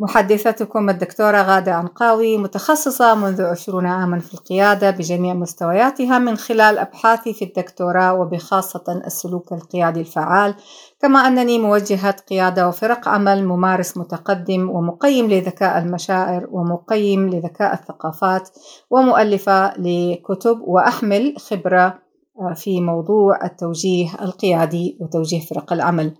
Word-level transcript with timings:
محدثتكم 0.00 0.90
الدكتورة 0.90 1.42
غادة 1.42 1.74
عنقاوي 1.74 2.38
متخصصة 2.38 3.14
منذ 3.14 3.42
عشرون 3.42 3.86
عاما 3.86 4.18
في 4.18 4.34
القيادة 4.34 4.90
بجميع 4.90 5.34
مستوياتها 5.34 6.18
من 6.18 6.36
خلال 6.36 6.78
أبحاثي 6.78 7.32
في 7.32 7.44
الدكتوراه 7.44 8.14
وبخاصة 8.14 9.02
السلوك 9.06 9.52
القيادي 9.52 10.00
الفعال. 10.00 10.54
كما 11.00 11.18
أنني 11.18 11.58
موجهة 11.58 12.16
قيادة 12.30 12.68
وفرق 12.68 13.08
عمل 13.08 13.44
ممارس 13.44 13.96
متقدم 13.96 14.70
ومقيم 14.70 15.30
لذكاء 15.30 15.78
المشاعر 15.78 16.46
ومقيم 16.50 17.28
لذكاء 17.30 17.74
الثقافات 17.74 18.48
ومؤلفة 18.90 19.72
لكتب 19.78 20.60
وأحمل 20.60 21.34
خبرة 21.38 21.98
في 22.54 22.80
موضوع 22.80 23.44
التوجيه 23.44 24.08
القيادي 24.22 24.98
وتوجيه 25.00 25.40
فرق 25.40 25.72
العمل. 25.72 26.14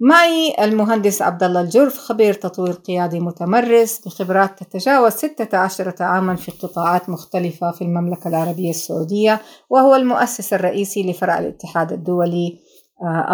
معي 0.00 0.54
المهندس 0.64 1.22
عبد 1.22 1.42
الله 1.42 1.60
الجرف 1.60 1.98
خبير 1.98 2.34
تطوير 2.34 2.72
قيادي 2.72 3.20
متمرس 3.20 4.00
بخبرات 4.06 4.62
تتجاوز 4.62 5.12
16 5.12 5.94
عاما 6.00 6.36
في 6.36 6.50
قطاعات 6.50 7.08
مختلفة 7.08 7.70
في 7.70 7.82
المملكة 7.82 8.28
العربية 8.28 8.70
السعودية 8.70 9.40
وهو 9.70 9.94
المؤسس 9.94 10.52
الرئيسي 10.52 11.10
لفرع 11.10 11.38
الاتحاد 11.38 11.92
الدولي 11.92 12.58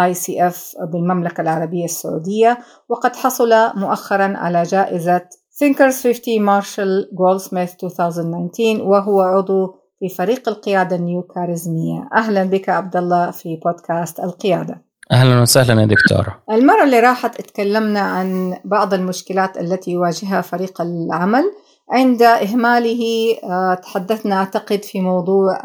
ICF 0.03 0.73
بالمملكة 0.91 1.41
العربية 1.41 1.85
السعودية. 1.85 2.57
وقد 2.89 3.15
حصل 3.15 3.49
مؤخرا 3.75 4.37
على 4.37 4.63
جائزة 4.63 5.21
Thinkers 5.63 6.03
50 6.03 6.41
Marshall 6.41 7.09
Goldsmith 7.13 7.73
2019 7.83 8.83
وهو 8.83 9.21
عضو 9.21 9.75
في 9.99 10.09
فريق 10.09 10.49
القيادة 10.49 10.95
النيو 10.95 11.21
كاريزمية. 11.21 12.09
أهلا 12.13 12.43
بك 12.43 12.69
عبد 12.69 12.97
الله 12.97 13.31
في 13.31 13.55
بودكاست 13.65 14.19
القيادة. 14.19 14.90
أهلا 15.11 15.41
وسهلا 15.41 15.81
يا 15.81 15.85
دكتورة. 15.85 16.43
المرة 16.51 16.83
اللي 16.83 16.99
راحت 16.99 17.39
اتكلمنا 17.39 17.99
عن 17.99 18.57
بعض 18.65 18.93
المشكلات 18.93 19.57
التي 19.57 19.91
يواجهها 19.91 20.41
فريق 20.41 20.81
العمل. 20.81 21.43
عند 21.91 22.21
إهماله 22.21 23.35
تحدثنا 23.83 24.35
أعتقد 24.35 24.83
في 24.83 25.01
موضوع 25.01 25.61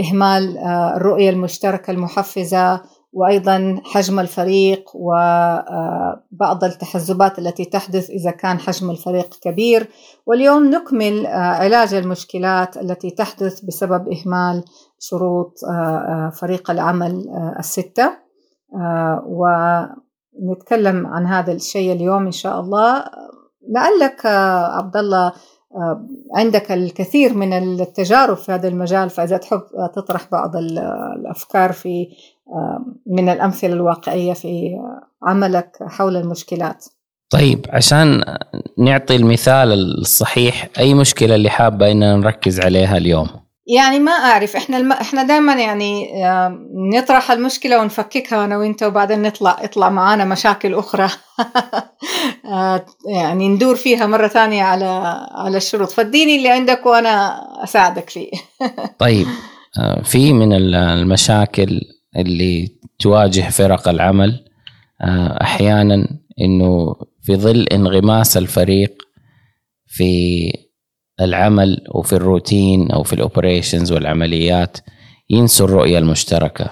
إهمال 0.00 0.58
الرؤية 0.96 1.30
المشتركة 1.30 1.90
المحفزة 1.90 2.80
وأيضا 3.12 3.80
حجم 3.84 4.20
الفريق 4.20 4.90
وبعض 4.94 6.64
التحزبات 6.64 7.38
التي 7.38 7.64
تحدث 7.64 8.10
إذا 8.10 8.30
كان 8.30 8.58
حجم 8.58 8.90
الفريق 8.90 9.28
كبير. 9.42 9.88
واليوم 10.26 10.70
نكمل 10.70 11.26
علاج 11.26 11.94
المشكلات 11.94 12.76
التي 12.76 13.10
تحدث 13.10 13.60
بسبب 13.60 14.08
إهمال 14.12 14.64
شروط 14.98 15.54
فريق 16.40 16.70
العمل 16.70 17.24
الستة. 17.58 18.04
آه 18.04 18.25
ونتكلم 19.26 21.06
عن 21.06 21.26
هذا 21.26 21.52
الشيء 21.52 21.92
اليوم 21.92 22.26
إن 22.26 22.32
شاء 22.32 22.60
الله. 22.60 23.04
لعلك 23.68 24.26
آه 24.26 24.76
عبد 24.76 24.96
الله 24.96 25.26
آه 25.26 26.06
عندك 26.36 26.72
الكثير 26.72 27.34
من 27.34 27.52
التجارب 27.52 28.36
في 28.36 28.52
هذا 28.52 28.68
المجال 28.68 29.10
فإذا 29.10 29.36
تحب 29.36 29.62
تطرح 29.94 30.30
بعض 30.32 30.56
الأفكار 30.56 31.72
في 31.72 32.06
من 33.06 33.28
الأمثلة 33.28 33.72
الواقعية 33.72 34.32
في 34.32 34.70
عملك 35.22 35.76
حول 35.82 36.16
المشكلات. 36.16 36.84
طيب 37.30 37.66
عشان 37.68 38.22
نعطي 38.78 39.16
المثال 39.16 39.72
الصحيح 40.00 40.68
أي 40.78 40.94
مشكلة 40.94 41.34
اللي 41.34 41.50
حابة 41.50 41.90
إننا 41.90 42.16
نركز 42.16 42.60
عليها 42.60 42.96
اليوم؟ 42.96 43.28
يعني 43.66 43.98
ما 43.98 44.12
أعرف. 44.12 44.56
إحنا 44.56 44.76
الم... 44.76 44.92
إحنا 44.92 45.22
دائما 45.22 45.54
يعني 45.54 46.08
نطرح 46.94 47.30
المشكلة 47.30 47.80
ونفككها 47.80 48.44
أنا 48.44 48.58
وأنت 48.58 48.82
وبعدين 48.82 49.22
نطلع 49.22 49.58
يطلع 49.62 49.90
معانا 49.90 50.24
مشاكل 50.24 50.74
أخرى. 50.74 51.08
يعني 53.16 53.48
ندور 53.48 53.76
فيها 53.76 54.06
مرة 54.06 54.28
ثانية 54.28 54.62
على 54.62 54.84
على 55.30 55.56
الشروط. 55.56 55.90
فاديني 55.90 56.36
اللي 56.36 56.48
عندك 56.48 56.86
وأنا 56.86 57.40
أساعدك 57.64 58.10
فيه. 58.10 58.30
طيب 58.98 59.26
في 60.02 60.32
من 60.32 60.52
المشاكل 60.52 61.80
اللي 62.16 62.68
تواجه 62.98 63.50
فرق 63.50 63.88
العمل 63.88 64.44
أحيانا 65.42 66.08
إنه 66.40 66.94
في 67.22 67.36
ظل 67.36 67.66
انغماس 67.72 68.36
الفريق 68.36 69.02
في 69.86 70.52
العمل 71.20 71.84
وفي 71.94 72.12
الروتين 72.12 72.90
أو 72.90 73.02
في 73.02 73.12
ال 73.12 73.19
operations 73.19 73.92
والعمليات 73.92 74.76
ينسوا 75.30 75.66
الرؤية 75.66 75.98
المشتركة 75.98 76.70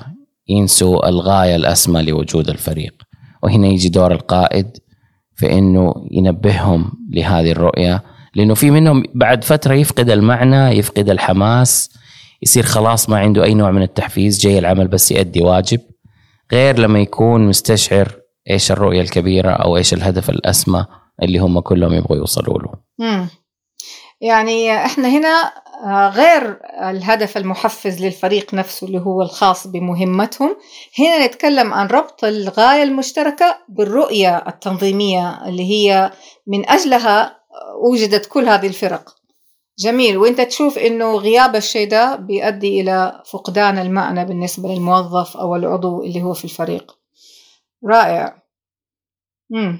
ينسوا 0.48 1.08
الغاية 1.08 1.56
الأسمى 1.56 2.02
لوجود 2.02 2.48
الفريق. 2.48 2.94
وهنا 3.42 3.66
يجي 3.66 3.88
دور 3.88 4.12
القائد 4.12 4.70
في 5.36 5.52
إنه 5.52 5.94
ينبههم 6.10 6.92
لهذه 7.10 7.52
الرؤية 7.52 8.02
لأنه 8.34 8.54
في 8.54 8.70
منهم 8.70 9.02
بعد 9.14 9.44
فترة 9.44 9.74
يفقد 9.74 10.10
المعنى 10.10 10.78
يفقد 10.78 11.10
الحماس 11.10 11.90
يصير 12.42 12.62
خلاص 12.62 13.08
ما 13.10 13.18
عنده 13.18 13.44
أي 13.44 13.54
نوع 13.54 13.70
من 13.70 13.82
التحفيز 13.82 14.40
جاي 14.40 14.58
العمل 14.58 14.88
بس 14.88 15.12
يؤدي 15.12 15.42
واجب. 15.42 15.80
غير 16.52 16.78
لما 16.78 16.98
يكون 17.00 17.48
مستشعر 17.48 18.16
إيش 18.50 18.72
الرؤية 18.72 19.00
الكبيرة 19.00 19.50
أو 19.50 19.76
إيش 19.76 19.94
الهدف 19.94 20.30
الأسمى 20.30 20.86
اللي 21.22 21.38
هم 21.38 21.60
كلهم 21.60 21.92
يبغوا 21.92 22.16
يوصلوا 22.16 22.58
له. 22.58 22.72
يعني 24.20 24.84
إحنا 24.84 25.08
هنا 25.08 25.52
غير 26.08 26.60
الهدف 26.90 27.36
المحفز 27.36 28.02
للفريق 28.02 28.54
نفسه 28.54 28.86
اللي 28.86 28.98
هو 28.98 29.22
الخاص 29.22 29.66
بمهمتهم 29.66 30.56
هنا 30.98 31.26
نتكلم 31.26 31.74
عن 31.74 31.86
ربط 31.86 32.24
الغاية 32.24 32.82
المشتركة 32.82 33.58
بالرؤية 33.68 34.36
التنظيمية 34.48 35.48
اللي 35.48 35.70
هي 35.70 36.12
من 36.46 36.70
أجلها 36.70 37.40
وجدت 37.90 38.26
كل 38.26 38.48
هذه 38.48 38.66
الفرق. 38.66 39.14
جميل. 39.78 40.18
وأنت 40.18 40.40
تشوف 40.40 40.78
إنه 40.78 41.16
غياب 41.16 41.56
الشيء 41.56 41.88
ده 41.88 42.16
بيؤدي 42.16 42.80
إلى 42.80 43.22
فقدان 43.30 43.78
المعنى 43.78 44.24
بالنسبة 44.24 44.68
للموظف 44.68 45.36
أو 45.36 45.56
العضو 45.56 46.02
اللي 46.02 46.22
هو 46.22 46.32
في 46.32 46.44
الفريق. 46.44 46.98
رائع. 47.88 48.42
مم. 49.50 49.78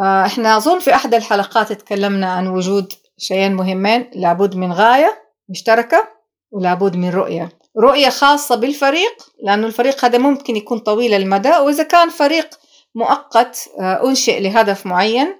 إحنا 0.00 0.56
أظن 0.56 0.78
في 0.78 0.94
أحد 0.94 1.14
الحلقات 1.14 1.72
تكلمنا 1.72 2.32
عن 2.32 2.46
وجود 2.48 2.92
شيئين 3.22 3.54
مهمين 3.54 4.10
لابد 4.14 4.56
من 4.56 4.72
غاية 4.72 5.22
مشتركة 5.48 6.08
ولابد 6.50 6.96
من 6.96 7.10
رؤية. 7.10 7.58
رؤية 7.82 8.08
خاصة 8.08 8.54
بالفريق 8.54 9.28
لأنه 9.42 9.66
الفريق 9.66 10.04
هذا 10.04 10.18
ممكن 10.18 10.56
يكون 10.56 10.78
طويل 10.78 11.14
المدى 11.14 11.56
وإذا 11.56 11.82
كان 11.82 12.08
فريق 12.08 12.58
مؤقت 12.94 13.70
أنشئ 13.80 14.40
لهدف 14.40 14.86
معين 14.86 15.36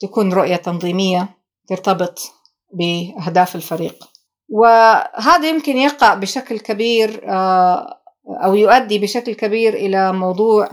تكون 0.00 0.32
رؤية 0.32 0.56
تنظيمية 0.56 1.28
ترتبط 1.68 2.32
بأهداف 2.72 3.56
الفريق. 3.56 4.04
وهذا 4.48 5.48
يمكن 5.48 5.76
يقع 5.76 6.14
بشكل 6.14 6.58
كبير 6.58 7.20
أو 8.44 8.54
يؤدي 8.54 8.98
بشكل 8.98 9.34
كبير 9.34 9.74
إلى 9.74 10.12
موضوع 10.12 10.70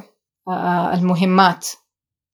المهمات 0.94 1.68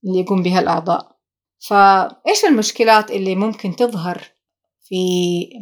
اللي 0.05 0.19
يقوم 0.19 0.43
بها 0.43 0.59
الأعضاء. 0.59 1.18
فإيش 1.59 2.45
المشكلات 2.49 3.11
اللي 3.11 3.35
ممكن 3.35 3.75
تظهر 3.75 4.21
في 4.81 4.95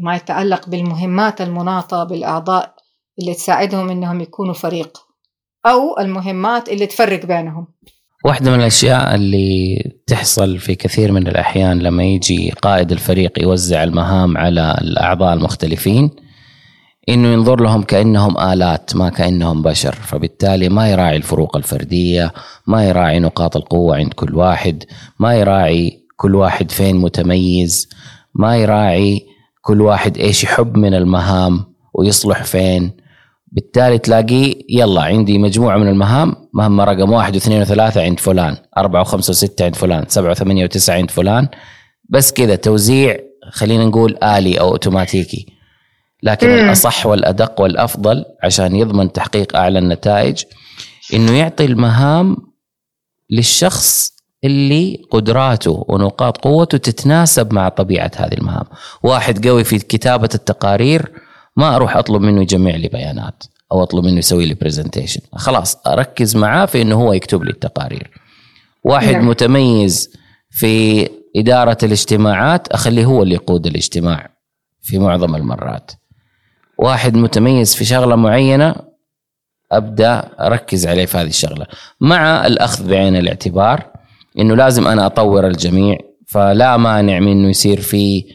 ما 0.04 0.16
يتعلق 0.16 0.70
بالمهمات 0.70 1.42
المناطة 1.42 2.04
بالأعضاء 2.04 2.76
اللي 3.20 3.34
تساعدهم 3.34 3.90
إنهم 3.90 4.22
يكونوا 4.22 4.54
فريق؟ 4.54 4.98
أو 5.66 6.00
المهمات 6.00 6.70
اللي 6.70 6.86
تفرق 6.86 7.26
بينهم؟ 7.26 7.68
واحدة 8.26 8.52
من 8.52 8.60
الأشياء 8.60 9.16
اللي 9.16 9.78
تحصل 10.08 10.58
في 10.58 10.76
كثير 10.76 11.12
من 11.12 11.28
الأحيان 11.28 11.80
لما 11.80 12.04
يجي 12.04 12.52
قائد 12.52 12.92
الفريق 12.92 13.42
يوزع 13.42 13.84
المهام 13.84 14.38
على 14.38 14.78
الأعضاء 14.82 15.34
المختلفين 15.34 16.12
إنه 17.10 17.28
ينظر 17.28 17.62
لهم 17.62 17.84
كأنهم 17.84 18.38
آلات 18.38 18.96
ما 18.96 19.10
كأنهم 19.10 19.62
بشر. 19.62 19.92
فبالتالي 19.96 20.70
ما 20.70 20.90
يراعي 20.90 21.18
الفروق 21.18 21.58
الفردية 21.58 22.34
ما 22.68 22.86
يراعي 22.86 23.20
نقاط 23.20 23.58
القوة 23.58 23.96
عند 23.96 24.14
كل 24.14 24.36
واحد 24.36 24.84
ما 25.20 25.36
يراعي 25.36 26.04
كل 26.16 26.36
واحد 26.36 26.72
فين 26.72 26.96
متميز 26.96 27.90
ما 28.36 28.58
يراعي 28.58 29.26
كل 29.62 29.82
واحد 29.82 30.18
إيش 30.18 30.44
يحب 30.44 30.78
من 30.78 30.94
المهام 30.94 31.64
ويصلح 31.94 32.44
فين. 32.44 32.92
بالتالي 33.52 33.98
تلاقيه 33.98 34.56
يلا 34.70 35.02
عندي 35.02 35.38
مجموعة 35.38 35.78
من 35.78 35.88
المهام 35.88 36.36
مهمة 36.54 36.84
رقم 36.84 37.12
واحد 37.12 37.36
واثنين 37.36 37.62
وثلاثة 37.62 38.02
عند 38.02 38.20
فلان 38.20 38.58
أربعة 38.78 39.02
وخمسة 39.02 39.32
وستة 39.32 39.66
عند 39.66 39.76
فلان 39.76 40.06
سبعة 40.08 40.32
وثمانية 40.32 40.64
وتسعة 40.64 40.96
عند 40.96 41.12
فلان. 41.12 41.48
بس 42.10 42.32
كذا 42.32 42.56
توزيع 42.56 43.18
خلينا 43.52 43.86
نقول 43.86 44.18
آلي 44.24 44.60
أو 44.60 44.72
أوتوماتيكي. 44.72 45.57
لكن 46.24 46.48
مم. 46.50 46.54
الأصح 46.54 47.06
والأدق 47.06 47.62
والأفضل 47.62 48.26
عشان 48.44 48.76
يضمن 48.76 49.12
تحقيق 49.12 49.56
أعلى 49.56 49.80
النتائج 49.80 50.44
إنه 51.14 51.32
يعطي 51.32 51.66
المهام 51.66 52.38
للشخص 53.30 54.18
اللي 54.44 55.02
قدراته 55.12 55.86
ونقاط 55.88 56.38
قوته 56.38 56.78
تتناسب 56.78 57.54
مع 57.54 57.70
طبيعة 57.70 58.12
هذه 58.16 58.34
المهام 58.34 58.66
واحد 59.04 59.48
قوي 59.48 59.64
في 59.64 59.80
كتابة 59.80 60.30
التقارير 60.36 61.12
ما 61.58 61.76
أروح 61.76 61.98
أطلب 61.98 62.22
منه 62.22 62.42
يجمع 62.42 62.72
لي 62.72 62.88
بيانات 62.88 63.44
أو 63.72 63.84
أطلب 63.84 64.06
منه 64.06 64.18
يسوي 64.18 64.46
لي 64.46 64.54
برزنتيشن 64.54 65.22
خلاص 65.36 65.88
أركز 65.88 66.36
معاه 66.36 66.66
في 66.66 66.82
إنه 66.82 66.96
هو 66.96 67.14
يكتب 67.14 67.44
لي 67.44 67.52
التقارير 67.52 68.12
واحد 68.84 69.14
نعم. 69.14 69.28
متميز 69.28 70.10
في 70.50 71.08
إدارة 71.36 71.78
الاجتماعات 71.84 72.68
أخليه 72.68 73.06
هو 73.06 73.24
اللي 73.24 73.36
يقود 73.36 73.68
الاجتماع 73.68 74.30
في 74.82 75.00
معظم 75.00 75.36
المرات 75.36 75.92
واحد 76.78 77.18
متميز 77.18 77.76
في 77.76 77.86
شغلة 77.86 78.16
معينة 78.16 78.76
أبدأ 79.72 80.30
أركز 80.40 80.88
عليه 80.88 81.06
في 81.06 81.18
هذه 81.18 81.28
الشغلة. 81.28 81.66
مع 82.02 82.46
الأخذ 82.46 82.90
بعين 82.90 83.16
الاعتبار 83.16 83.86
إنه 84.40 84.56
لازم 84.56 84.88
أنا 84.88 85.06
أطور 85.06 85.48
الجميع 85.48 85.98
فلا 86.28 86.78
مانع 86.78 87.20
من 87.20 87.32
إنه 87.32 87.50
يصير 87.50 87.82
في 87.82 88.26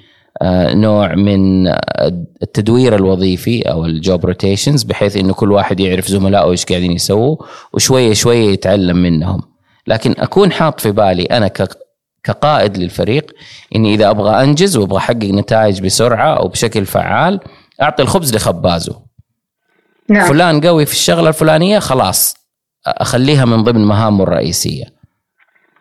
آه، 0.43 0.75
نوع 0.75 1.15
من 1.15 1.69
التدوير 2.43 2.95
الوظيفي 2.95 3.63
أو 3.63 3.85
الجوب 3.85 4.27
روتيشنز 4.27 4.83
بحيث 4.83 5.17
إنه 5.17 5.35
كل 5.35 5.53
واحد 5.53 5.81
يعرف 5.81 6.09
زملائه 6.09 6.51
إيش 6.51 6.65
قاعدين 6.65 6.93
يسووا 6.93 7.37
وشوية 7.73 8.13
شوية 8.13 8.53
يتعلم 8.53 8.97
منهم. 8.97 9.43
لكن 9.87 10.15
أكون 10.19 10.53
حاط 10.53 10.81
في 10.81 10.91
بالي 10.91 11.25
أنا 11.25 11.51
كقائد 12.25 12.77
للفريق 12.79 13.31
إني 13.77 13.95
إذا 13.95 14.11
أبغى 14.11 14.45
أنجز 14.45 14.77
وأبغى 14.77 14.99
أحقق 14.99 15.25
نتائج 15.25 15.81
بسرعة 15.83 16.35
أو 16.35 16.49
بشكل 16.49 16.87
فعال 16.87 17.41
أعطي 17.83 18.03
الخبز 18.03 18.35
لخبازه. 18.35 19.03
نعم. 20.09 20.29
فلان 20.29 20.61
قوي 20.61 20.87
في 20.87 20.93
الشغلة 20.93 21.29
الفلانية 21.29 21.79
خلاص 21.79 22.37
أخليها 22.87 23.45
من 23.45 23.63
ضمن 23.65 23.85
مهامه 23.85 24.23
الرئيسية. 24.23 24.85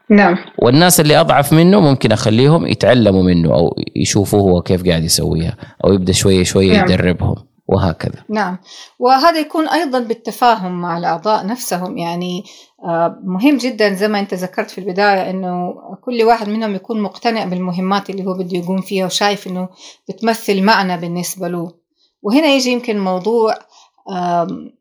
نعم. 0.10 0.38
والناس 0.58 1.00
اللي 1.00 1.20
أضعف 1.20 1.54
منه 1.54 1.80
ممكن 1.80 2.12
أخليهم 2.12 2.68
يتعلموا 2.68 3.24
منه 3.24 3.54
أو 3.54 3.76
يشوفوا 3.96 4.40
هو 4.40 4.62
كيف 4.62 4.88
قاعد 4.88 5.04
يسويها 5.04 5.58
أو 5.86 5.94
يبدأ 5.94 6.14
شوية 6.14 6.44
شوية 6.44 6.78
نعم. 6.78 6.86
يدربهم 6.86 7.36
وهكذا. 7.68 8.24
نعم. 8.30 8.58
وهذا 9.00 9.40
يكون 9.40 9.68
أيضا 9.68 10.00
بالتفاهم 10.00 10.82
مع 10.82 10.98
الأعضاء 10.98 11.46
نفسهم. 11.46 11.98
يعني 11.98 12.44
آه، 12.86 13.20
مهم 13.24 13.58
جدا 13.58 13.94
زي 13.94 14.08
ما 14.08 14.20
أنت 14.20 14.34
ذكرت 14.34 14.72
في 14.72 14.78
البداية 14.78 15.30
إنه 15.30 15.74
كل 16.06 16.24
واحد 16.24 16.50
منهم 16.50 16.76
يكون 16.76 17.02
مقتنع 17.02 17.46
بالمهمات 17.46 18.10
اللي 18.10 18.26
هو 18.26 18.34
بده 18.34 18.58
يقوم 18.58 18.82
فيها 18.82 19.06
وشايف 19.06 19.48
إنه 19.48 19.70
بتمثل 20.10 20.64
معنى 20.64 20.98
بالنسبة 20.98 21.48
له. 21.48 21.81
وهنا 22.22 22.48
يجي 22.48 22.72
يمكن 22.72 23.00
موضوع 23.00 23.56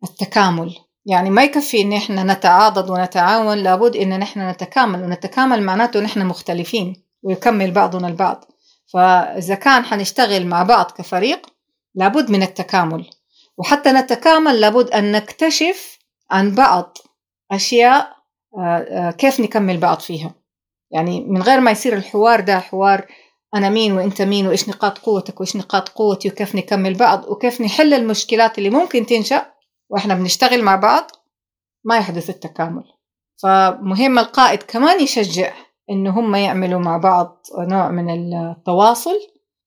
التكامل. 0.04 0.74
يعني 1.06 1.30
ما 1.30 1.44
يكفي 1.44 1.82
إن 1.82 1.92
إحنا 1.92 2.34
نتعاضد 2.34 2.90
ونتعاون 2.90 3.58
لابد 3.58 3.96
إن 3.96 4.18
نحن 4.18 4.48
نتكامل 4.50 5.02
ونتكامل 5.02 5.62
معناته 5.62 6.00
نحن 6.00 6.26
مختلفين 6.26 7.02
ويكمل 7.22 7.70
بعضنا 7.70 8.08
البعض. 8.08 8.44
فإذا 8.92 9.54
كان 9.54 9.84
حنشتغل 9.84 10.46
مع 10.46 10.62
بعض 10.62 10.90
كفريق 10.90 11.46
لابد 11.94 12.30
من 12.30 12.42
التكامل. 12.42 13.10
وحتى 13.58 13.92
نتكامل 13.92 14.60
لابد 14.60 14.90
أن 14.90 15.12
نكتشف 15.12 15.98
عن 16.30 16.54
بعض 16.54 16.98
أشياء 17.52 18.20
آه، 18.58 18.60
آه، 18.60 19.10
كيف 19.10 19.40
نكمل 19.40 19.76
بعض 19.78 20.00
فيها. 20.00 20.34
يعني 20.90 21.20
من 21.20 21.42
غير 21.42 21.60
ما 21.60 21.70
يصير 21.70 21.96
الحوار 21.96 22.40
ده 22.40 22.58
حوار 22.58 23.06
أنا 23.54 23.68
مين 23.68 23.92
وأنت 23.92 24.22
مين 24.22 24.46
وإيش 24.46 24.68
نقاط 24.68 24.98
قوتك 24.98 25.40
وإيش 25.40 25.56
نقاط 25.56 25.88
قوتي 25.88 26.28
وكيف 26.28 26.54
نكمل 26.54 26.94
بعض 26.94 27.28
وكيف 27.28 27.60
نحل 27.60 27.94
المشكلات 27.94 28.58
اللي 28.58 28.70
ممكن 28.70 29.06
تنشأ 29.06 29.46
وإحنا 29.90 30.14
بنشتغل 30.14 30.62
مع 30.62 30.76
بعض 30.76 31.10
ما 31.84 31.96
يحدث 31.96 32.30
التكامل. 32.30 32.84
فمهم 33.42 34.18
القائد 34.18 34.62
كمان 34.62 35.02
يشجع 35.02 35.52
إنه 35.90 36.20
هم 36.20 36.34
يعملوا 36.34 36.80
مع 36.80 36.96
بعض 36.96 37.42
نوع 37.58 37.90
من 37.90 38.34
التواصل 38.34 39.18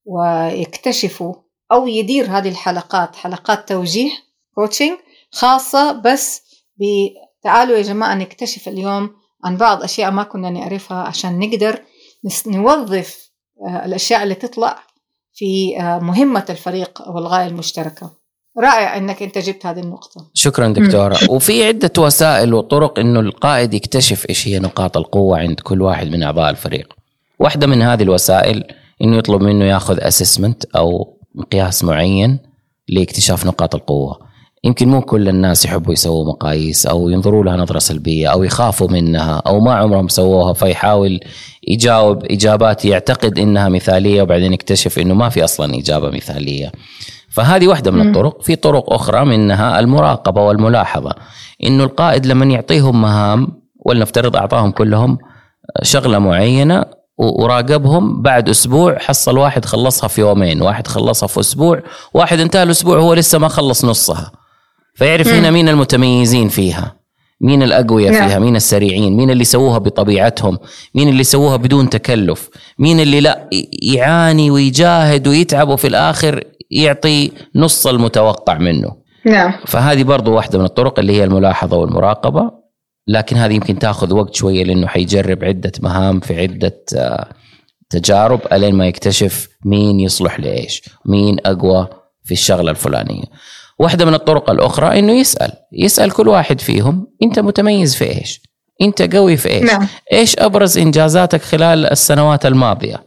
ويكتشفوا 0.05 1.33
أو 1.71 1.87
يدير 1.87 2.25
هذه 2.25 2.49
الحلقات 2.49 3.15
حلقات 3.15 3.69
توجيه 3.69 4.11
كوتشنج 4.55 4.97
خاصة 5.31 5.91
بس 5.91 6.41
تعالوا 7.43 7.77
يا 7.77 7.81
جماعة 7.81 8.15
نكتشف 8.15 8.67
اليوم 8.67 9.15
عن 9.43 9.57
بعض 9.57 9.83
أشياء 9.83 10.11
ما 10.11 10.23
كنا 10.23 10.49
نعرفها 10.49 10.97
عشان 10.97 11.39
نقدر 11.39 11.81
نوظف 12.47 13.32
الأشياء 13.85 14.23
اللي 14.23 14.35
تطلع 14.35 14.79
في 15.33 15.79
آه، 15.79 15.99
مهمة 15.99 16.45
الفريق 16.49 17.01
والغاية 17.07 17.47
المشتركة. 17.47 18.11
رائع 18.59 18.97
إنك 18.97 19.23
أنت 19.23 19.37
جبت 19.37 19.65
هذه 19.65 19.79
النقطة. 19.79 20.29
شكرا 20.33 20.67
دكتورة. 20.67 21.17
وفي 21.29 21.67
عدة 21.67 21.91
وسائل 21.97 22.53
وطرق 22.53 22.99
إنه 22.99 23.19
القائد 23.19 23.73
يكتشف 23.73 24.29
إيش 24.29 24.47
هي 24.47 24.59
نقاط 24.59 24.97
القوة 24.97 25.39
عند 25.39 25.59
كل 25.59 25.81
واحد 25.81 26.07
من 26.07 26.23
أعضاء 26.23 26.49
الفريق. 26.49 26.93
واحدة 27.39 27.67
من 27.67 27.81
هذه 27.81 28.03
الوسائل 28.03 28.63
إنه 29.01 29.17
يطلب 29.17 29.41
منه 29.41 29.65
ياخذ 29.65 29.99
اسسمنت 29.99 30.65
أو 30.65 31.17
مقياس 31.35 31.83
معين 31.83 32.39
لاكتشاف 32.87 33.45
نقاط 33.45 33.75
القوة. 33.75 34.32
يمكن 34.65 34.89
مو 34.89 35.01
كل 35.01 35.29
الناس 35.29 35.65
يحبوا 35.65 35.93
يسووا 35.93 36.25
مقاييس 36.25 36.85
أو 36.85 37.09
ينظروا 37.09 37.43
لها 37.43 37.57
نظرة 37.57 37.79
سلبية 37.79 38.27
أو 38.27 38.43
يخافوا 38.43 38.87
منها 38.87 39.41
أو 39.47 39.59
ما 39.59 39.73
عمرهم 39.73 40.07
سووها 40.07 40.53
فيحاول 40.53 41.19
يجاوب 41.67 42.25
إجابات 42.25 42.85
يعتقد 42.85 43.39
إنها 43.39 43.69
مثالية 43.69 44.21
وبعدين 44.21 44.53
يكتشف 44.53 44.99
إنه 44.99 45.13
ما 45.13 45.29
في 45.29 45.43
أصلا 45.43 45.75
إجابة 45.75 46.09
مثالية. 46.09 46.71
فهذه 47.29 47.67
واحدة 47.67 47.91
من 47.91 48.07
الطرق، 48.07 48.41
في 48.41 48.55
طرق 48.55 48.93
أخرى 48.93 49.25
منها 49.25 49.79
المراقبة 49.79 50.41
والملاحظة 50.41 51.15
إنه 51.63 51.83
القائد 51.83 52.25
لما 52.25 52.45
يعطيهم 52.45 53.01
مهام 53.01 53.47
ولنفترض 53.85 54.35
أعطاهم 54.35 54.71
كلهم 54.71 55.17
شغلة 55.83 56.19
معينة 56.19 56.85
وراقبهم 57.17 58.21
بعد 58.21 58.49
أسبوع 58.49 58.97
حصل 58.99 59.37
واحد 59.37 59.65
خلصها 59.65 60.07
في 60.07 60.21
يومين، 60.21 60.61
واحد 60.61 60.87
خلصها 60.87 61.27
في 61.27 61.39
أسبوع، 61.39 61.83
واحد 62.13 62.39
انتهى 62.39 62.63
الأسبوع 62.63 62.97
وهو 62.97 63.13
لسه 63.13 63.39
ما 63.39 63.47
خلص 63.47 63.85
نصها. 63.85 64.31
فيعرف 64.93 65.27
هنا 65.27 65.51
مين 65.51 65.69
المتميزين 65.69 66.49
فيها 66.49 67.03
مين 67.41 67.63
الأقوياء 67.63 68.13
نعم. 68.13 68.27
فيها 68.27 68.39
مين 68.39 68.55
السريعين 68.55 69.17
مين 69.17 69.29
اللي 69.29 69.41
يسووها 69.41 69.77
بطبيعتهم 69.77 70.57
مين 70.95 71.09
اللي 71.09 71.21
يسووها 71.21 71.55
بدون 71.55 71.89
تكلف 71.89 72.49
مين 72.79 72.99
اللي 72.99 73.21
لا 73.21 73.49
يعاني 73.81 74.51
ويجاهد 74.51 75.27
ويتعب 75.27 75.69
وفي 75.69 75.87
الآخر 75.87 76.43
يعطي 76.71 77.31
نص 77.55 77.87
المتوقع 77.87 78.57
منه. 78.57 78.95
نعم. 79.25 79.53
فهذه 79.67 80.03
برضو 80.03 80.33
واحدة 80.33 80.59
من 80.59 80.65
الطرق 80.65 80.99
اللي 80.99 81.13
هي 81.13 81.23
الملاحظة 81.23 81.77
والمراقبة 81.77 82.51
لكن 83.07 83.35
هذه 83.35 83.53
يمكن 83.53 83.79
تاخذ 83.79 84.13
وقت 84.13 84.35
شوية 84.35 84.63
لأنه 84.63 84.87
حيجرب 84.87 85.43
عدة 85.43 85.71
مهام 85.81 86.19
في 86.19 86.41
عدة 86.41 86.83
آه، 86.97 87.27
تجارب 87.89 88.39
ألين 88.51 88.75
ما 88.75 88.87
يكتشف 88.87 89.49
مين 89.65 89.99
يصلح 89.99 90.39
لإيش 90.39 90.81
مين 91.05 91.37
أقوى 91.45 91.87
في 92.23 92.31
الشغلة 92.31 92.71
الفلانية. 92.71 93.23
واحدة 93.79 94.05
من 94.05 94.13
الطرق 94.13 94.49
الأخرى 94.49 94.99
إنه 94.99 95.13
يسأل 95.13 95.51
يسأل 95.71 96.11
كل 96.11 96.27
واحد 96.27 96.61
فيهم 96.61 97.07
أنت 97.23 97.39
متميز 97.39 97.95
في 97.95 98.19
إيش؟ 98.19 98.41
أنت 98.81 99.15
قوي 99.15 99.37
في 99.37 99.49
إيش؟ 99.49 99.63
نعم. 99.63 99.87
إيش 100.13 100.35
أبرز 100.39 100.77
إنجازاتك 100.77 101.41
خلال 101.41 101.85
السنوات 101.85 102.45
الماضية؟ 102.45 103.03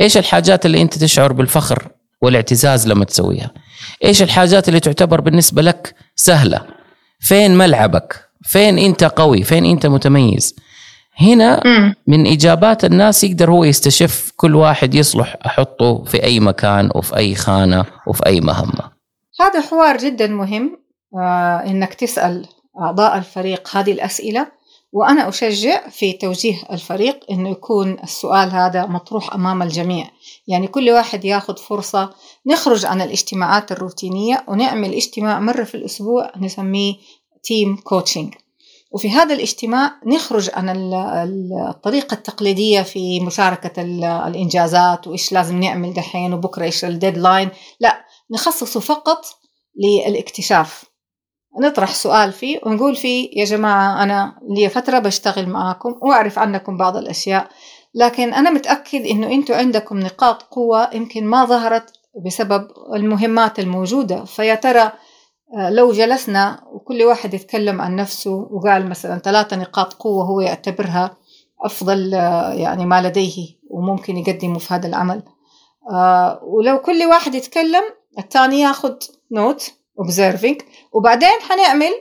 إيش 0.00 0.16
الحاجات 0.16 0.66
اللي 0.66 0.82
أنت 0.82 0.98
تشعر 0.98 1.32
بالفخر 1.32 1.88
والاعتزاز 2.22 2.88
لما 2.88 3.04
تسويها؟ 3.04 3.50
إيش 4.04 4.22
الحاجات 4.22 4.68
اللي 4.68 4.80
تعتبر 4.80 5.20
بالنسبة 5.20 5.62
لك 5.62 5.94
سهلة؟ 6.16 6.66
فين 7.20 7.58
ملعبك؟ 7.58 8.28
فين 8.42 8.78
أنت 8.78 9.04
قوي؟ 9.04 9.42
فين 9.42 9.64
أنت 9.64 9.86
متميز؟ 9.86 10.54
هنا 11.20 11.62
من 12.06 12.26
إجابات 12.26 12.84
الناس 12.84 13.24
يقدر 13.24 13.50
هو 13.50 13.64
يستشف 13.64 14.32
كل 14.36 14.54
واحد 14.54 14.94
يصلح 14.94 15.36
أحطه 15.46 16.04
في 16.04 16.24
أي 16.24 16.40
مكان 16.40 16.90
وفي 16.94 17.16
أي 17.16 17.34
خانة 17.34 17.84
وفي 18.06 18.26
أي 18.26 18.40
مهمة. 18.40 18.93
هذا 19.40 19.60
حوار 19.60 19.96
جدا 19.96 20.26
مهم 20.26 20.78
آه 21.14 21.56
إنك 21.56 21.94
تسأل 21.94 22.48
أعضاء 22.80 23.18
الفريق 23.18 23.76
هذه 23.76 23.92
الأسئلة 23.92 24.46
وأنا 24.92 25.28
أشجع 25.28 25.88
في 25.88 26.12
توجيه 26.12 26.62
الفريق 26.72 27.20
إنه 27.30 27.50
يكون 27.50 27.96
السؤال 28.02 28.50
هذا 28.50 28.86
مطروح 28.86 29.34
أمام 29.34 29.62
الجميع. 29.62 30.06
يعني 30.48 30.66
كل 30.66 30.90
واحد 30.90 31.24
ياخذ 31.24 31.56
فرصة 31.56 32.10
نخرج 32.46 32.86
عن 32.86 33.02
الاجتماعات 33.02 33.72
الروتينية 33.72 34.44
ونعمل 34.48 34.94
اجتماع 34.94 35.40
مرة 35.40 35.64
في 35.64 35.74
الأسبوع 35.74 36.32
نسميه 36.36 36.94
team 37.42 37.76
coaching 37.76 38.34
وفي 38.90 39.10
هذا 39.10 39.34
الاجتماع 39.34 39.92
نخرج 40.06 40.50
عن 40.54 40.70
الطريقة 41.68 42.14
التقليدية 42.14 42.82
في 42.82 43.20
مشاركة 43.20 43.82
الإنجازات 44.26 45.06
وإيش 45.06 45.32
لازم 45.32 45.60
نعمل 45.60 45.94
دحين 45.94 46.34
وبكرة 46.34 46.64
إيش 46.64 46.84
ال 46.84 46.91
deadline 46.91 47.48
لا 47.80 48.04
نخصصه 48.30 48.80
فقط 48.80 49.24
للاكتشاف. 49.76 50.84
نطرح 51.60 51.94
سؤال 51.94 52.32
فيه 52.32 52.60
ونقول 52.66 52.96
فيه 52.96 53.30
يا 53.40 53.44
جماعة 53.44 54.02
أنا 54.02 54.38
لي 54.56 54.68
فترة 54.68 54.98
بشتغل 54.98 55.48
معاكم 55.48 55.94
وأعرف 56.02 56.38
عنكم 56.38 56.76
بعض 56.76 56.96
الأشياء 56.96 57.48
لكن 57.94 58.34
أنا 58.34 58.50
متأكد 58.50 59.06
إنه 59.06 59.26
أنتم 59.26 59.54
عندكم 59.54 59.98
نقاط 59.98 60.42
قوة 60.42 60.94
يمكن 60.94 61.26
ما 61.26 61.44
ظهرت 61.44 61.92
بسبب 62.26 62.68
المهمات 62.94 63.58
الموجودة. 63.58 64.24
فيا 64.24 64.54
ترى 64.54 64.92
آه، 65.56 65.70
لو 65.70 65.92
جلسنا 65.92 66.64
وكل 66.72 67.02
واحد 67.02 67.34
يتكلم 67.34 67.80
عن 67.80 67.96
نفسه 67.96 68.48
وقال 68.50 68.88
مثلا 68.88 69.18
ثلاثة 69.18 69.56
نقاط 69.56 69.92
قوة 69.92 70.24
هو 70.24 70.40
يعتبرها 70.40 71.16
أفضل 71.64 72.14
آه، 72.14 72.52
يعني 72.52 72.86
ما 72.86 73.02
لديه 73.02 73.46
وممكن 73.70 74.16
يقدمه 74.16 74.58
في 74.58 74.74
هذا 74.74 74.88
العمل. 74.88 75.22
آه، 75.92 76.40
ولو 76.42 76.78
كل 76.78 77.04
واحد 77.04 77.34
يتكلم 77.34 77.82
الثاني 78.18 78.60
ياخذ 78.60 78.94
نوت 79.32 79.72
observing 80.00 80.62
وبعدين 80.92 81.40
حنعمل 81.48 81.92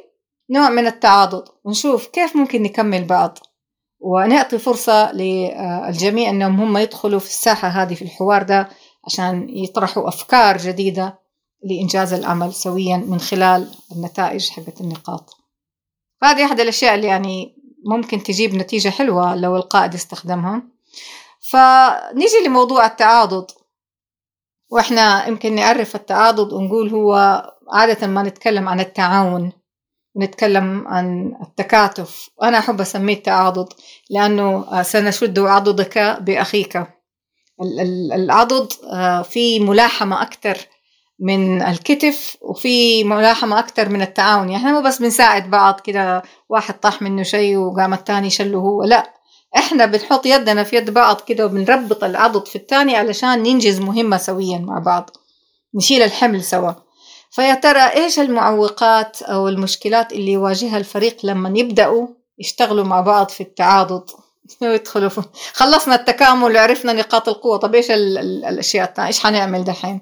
نوع 0.50 0.70
من 0.70 0.88
التعاضد. 0.88 1.43
ونشوف 1.63 2.08
كيف 2.08 2.36
ممكن 2.36 2.63
نكمل 2.63 3.03
بعض. 3.05 3.38
ونعطي 4.00 4.58
فرصة 4.60 5.12
للجميع 5.12 6.29
أنهم 6.29 6.62
هم 6.62 6.77
يدخلوا 6.77 7.20
في 7.20 7.27
الساحة 7.27 7.67
هذه 7.67 7.93
في 7.93 8.01
الحوار 8.01 8.43
ده 8.43 8.70
عشان 9.05 9.50
يطرحوا 9.50 10.08
أفكار 10.08 10.58
جديدة 10.58 11.20
لإنجاز 11.63 12.13
العمل 12.13 12.53
سويا 12.53 12.98
من 12.98 13.20
خلال 13.20 13.72
النتائج 13.96 14.50
حقت 14.50 14.82
النقاط. 14.82 15.38
فهذه 16.22 16.46
أحد 16.46 16.60
الأشياء 16.60 16.96
اللي 16.96 17.08
يعني 17.08 17.55
ممكن 17.86 18.24
تجيب 18.24 18.55
نتيجة 18.55 18.89
حلوة 18.89 19.36
لو 19.36 19.55
القائد 19.55 19.93
استخدمها. 19.93 20.63
فنيجي 21.39 22.38
لموضوع 22.48 22.86
التعاضد. 22.86 23.51
وإحنا 24.74 25.27
يمكن 25.27 25.56
نعرف 25.56 25.96
التعاضد 25.96 26.53
ونقول 26.53 26.89
هو 26.89 27.44
عادة 27.74 28.08
ما 28.08 28.24
نتكلم 28.24 28.70
عن 28.70 28.80
التعاون 28.80 29.51
نتكلم 30.18 30.88
عن 30.88 31.36
التكاتف. 31.42 32.30
أنا 32.44 32.58
أحب 32.58 32.82
أسميه 32.82 33.13
التعاضد 33.13 33.74
لأنه 34.10 34.84
سنشد 34.84 35.39
عضدك 35.39 36.18
بأخيك. 36.22 36.88
العضد 38.13 38.68
آه، 38.94 39.22
في 39.22 39.60
ملاحمة 39.60 40.22
أكثر 40.22 40.58
من 41.20 41.62
الكتف 41.62 42.38
وفي 42.42 43.03
ملاحمة 43.03 43.60
أكثر 43.60 43.89
من 43.89 44.01
التعاون. 44.01 44.50
يعني 44.50 44.58
إحنا 44.58 44.72
مو 44.72 44.82
بس 44.88 45.00
بنساعد 45.01 45.50
بعض 45.50 45.80
كده 45.80 46.24
واحد 46.50 46.80
طاح 46.80 47.01
منه 47.01 47.24
شيء 47.24 47.58
وقام 47.58 47.94
الثاني 47.94 48.30
شله 48.30 48.58
هو 48.58 48.84
لا. 48.84 49.13
إحنا 49.57 49.86
بنحط 49.86 50.25
يدنا 50.25 50.63
في 50.63 50.75
يد 50.75 50.89
بعض 50.89 51.22
كده 51.22 51.45
وبنربط 51.45 52.03
العضد 52.03 52.48
في 52.48 52.55
الثاني 52.55 52.95
علشان 52.95 53.43
ننجز 53.43 53.79
مهمة 53.79 54.17
سويا 54.17 54.57
مع 54.57 54.79
بعض. 54.79 55.10
نشيل 55.75 56.01
الحمل 56.01 56.43
سوا. 56.43 56.72
فيا 57.31 57.53
ترى 57.53 57.79
إيش 57.79 58.19
المعوقات 58.19 59.22
أو 59.22 59.48
المشكلات 59.48 60.13
اللي 60.13 60.31
يواجهها 60.31 60.77
الفريق 60.77 61.17
لما 61.24 61.60
يبدأوا 61.60 62.07
يشتغلوا 62.39 62.86
مع 62.86 63.01
بعض 63.01 63.29
في 63.29 63.41
التعاضد؟ 63.41 64.03
يدخلوا 64.62 65.10
خلصنا 65.53 65.95
التكامل 65.95 66.55
وعرفنا 66.55 66.93
نقاط 66.93 67.29
القوة. 67.29 67.57
طب 67.57 67.75
إيش 67.75 67.91
الأشياء 67.91 68.89
الثانية؟ 68.89 69.07
إيش 69.07 69.19
حنعمل 69.19 69.63
دحين؟ 69.63 70.01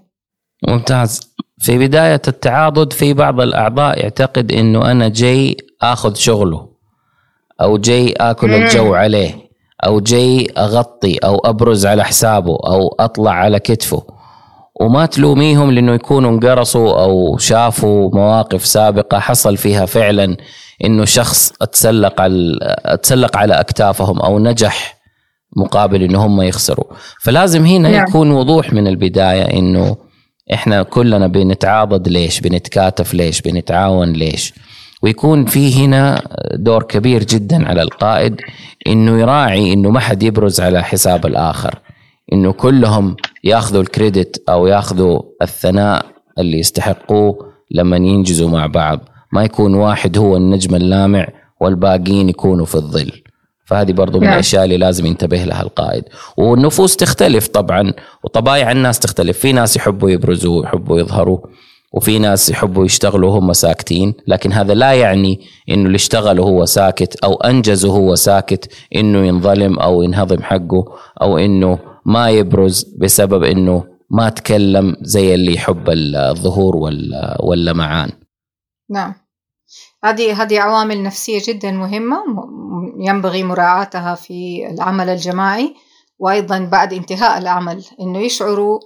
ممتاز. 0.67 1.20
في 1.60 1.77
بداية 1.77 2.22
التعاضد 2.27 2.93
في 2.93 3.13
بعض 3.13 3.41
الأعضاء 3.41 4.00
يعتقد 4.00 4.51
أنه 4.51 4.91
أنا 4.91 5.10
جاي 5.10 5.58
أخذ 5.81 6.15
شغله. 6.15 6.71
أو 7.62 7.77
جاي 7.77 8.13
أكل 8.18 8.53
الجو 8.53 8.94
عليه 8.94 9.51
أو 9.86 10.00
جاي 10.00 10.48
أغطي 10.58 11.18
أو 11.18 11.38
أبرز 11.38 11.86
على 11.86 12.03
حسابه 12.03 12.51
أو 12.51 12.96
أطلع 13.00 13.32
على 13.32 13.60
كتفه. 13.60 14.03
وما 14.82 15.06
تلوميهم 15.06 15.72
لأنه 15.72 15.94
يكونوا 15.94 16.32
انقرصوا 16.32 17.03
أو 17.03 17.38
شافوا 17.38 18.10
مواقف 18.13 18.65
سابقة 18.65 19.20
حصل 19.20 19.58
فيها 19.58 19.86
فعلا 19.86 20.38
إنه 20.84 21.06
شخص 21.06 21.53
أتسلق 21.62 22.22
على 22.22 22.58
أتسلق 22.86 23.38
على 23.38 23.53
أكتافهم 23.53 24.20
أو 24.20 24.39
نجح 24.39 24.98
مقابل 25.58 26.03
إنه 26.03 26.25
هم 26.25 26.41
يخسروا. 26.41 26.86
فلازم 27.22 27.65
هنا 27.65 27.89
نعم. 27.89 28.08
يكون 28.08 28.32
وضوح 28.32 28.74
من 28.74 28.88
البداية 28.88 29.44
إنه 29.60 29.98
إحنا 30.53 30.84
كلنا 30.84 31.27
بنتعاضد 31.27 32.08
ليش؟ 32.08 32.39
بنتكاتف 32.39 33.13
ليش؟ 33.13 33.41
بنتعاون 33.41 34.13
ليش؟ 34.13 34.53
ويكون 35.01 35.46
في 35.46 35.86
هنا 35.86 36.22
دور 36.53 36.84
كبير 36.84 37.24
جدا 37.24 37.67
على 37.67 37.81
القائد 37.81 38.41
إنه 38.88 39.20
يراعي 39.20 39.74
إنه 39.74 39.89
ما 39.89 40.00
حد 40.00 40.24
يبرز 40.24 40.62
على 40.62 40.84
حساب 40.84 41.25
الآخر 41.25 41.79
إنه 42.34 42.51
كلهم 42.51 43.15
ياخذوا 43.43 43.81
الكريدت 43.81 44.43
أو 44.50 44.67
ياخذوا 44.67 45.22
الثناء 45.41 46.05
اللي 46.38 46.60
يستحقوه 46.60 47.51
لما 47.72 47.98
ينجزوا 47.98 48.50
مع 48.50 48.65
بعض. 48.65 49.00
ما 49.34 49.43
يكون 49.43 49.75
واحد 49.75 50.17
هو 50.17 50.38
النجم 50.38 50.75
اللامع 50.75 51.27
والباقيين 51.62 52.29
يكونوا 52.29 52.65
في 52.65 52.75
الظل. 52.75 53.12
فهذه 53.65 53.91
برضو 53.91 54.20
من 54.20 54.24
نعم. 54.24 54.34
الأشياء 54.34 54.63
اللي 54.63 54.77
لازم 54.77 55.05
ينتبه 55.05 55.43
لها 55.43 55.62
القائد. 55.62 56.03
والنفوس 56.38 56.96
تختلف 56.96 57.48
طبعا 57.48 57.93
وطبايع 58.24 58.72
الناس 58.72 59.00
تختلف. 59.00 59.39
في 59.39 59.51
ناس 59.53 59.75
يحبوا 59.77 60.10
يبرزوا 60.10 60.63
يحبوا 60.63 61.00
يظهروا. 61.00 61.39
وفي 61.94 62.20
ناس 62.20 62.50
يحبوا 62.50 62.86
يشتغلوا 62.86 63.40
هم 63.40 63.54
ساكتين 63.54 64.14
لكن 64.28 64.54
هذا 64.54 64.74
لا 64.74 64.94
يعني 64.94 65.40
إنه 65.70 65.86
اللي 65.86 65.96
اشتغل 65.96 66.40
وهو 66.40 66.66
ساكت 66.66 67.16
أو 67.16 67.34
انجز 67.34 67.86
وهو 67.86 68.16
ساكت 68.16 68.74
إنه 68.96 69.26
ينظلم 69.28 69.80
أو 69.80 70.02
ينهضم 70.02 70.44
حقه 70.44 70.86
أو 71.22 71.38
إنه 71.38 71.80
ما 72.06 72.30
يبرز 72.30 72.84
بسبب 72.84 73.44
إنه 73.44 73.84
ما 74.10 74.30
تكلم 74.30 74.96
زي 75.02 75.34
اللي 75.36 75.54
يحب 75.54 75.90
الظهور 75.90 76.76
واللمعان 77.44 78.12
نعم. 78.90 79.14
هذه 80.04 80.42
هذه 80.42 80.60
عوامل 80.60 81.04
نفسية 81.04 81.42
جدا 81.48 81.72
مهمة 81.72 82.18
ينبغي 83.00 83.44
مراعاتها 83.44 84.16
في 84.16 84.68
العمل 84.72 85.10
الجماعي 85.10 85.76
وأيضا 86.20 86.60
بعد 86.60 86.94
انتهاء 86.94 87.38
العمل 87.38 87.86
إنه 88.02 88.20
يشعروا 88.20 88.80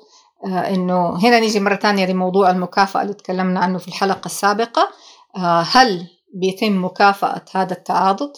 آه، 0.44 0.70
إنه 0.70 1.26
هنا 1.26 1.40
نيجي 1.40 1.60
مرة 1.60 1.76
ثانية 1.76 2.06
لموضوع 2.06 2.50
المكافأة 2.50 3.02
اللي 3.02 3.14
تكلمنا 3.14 3.60
عنه 3.60 3.78
في 3.78 3.88
الحلقة 3.88 4.26
السابقة. 4.26 4.90
آه، 5.38 5.66
هل 5.72 6.08
بيتم 6.34 6.86
مكافأة 6.86 7.46
هذا 7.52 7.74
التعاضد 7.74 8.34